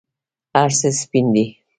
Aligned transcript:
هرڅه 0.57 0.89
سپین 1.01 1.25
دي 1.33 1.45